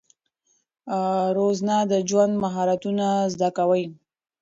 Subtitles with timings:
[1.37, 3.85] روزنه د ژوند مهارتونه زده کوي.